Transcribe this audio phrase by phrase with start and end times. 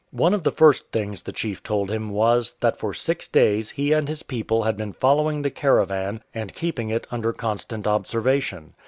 [0.09, 3.91] One of the first things the chief told him was, that for six days he
[3.91, 8.73] and his people had been following the caravan and keeping it under constant observation.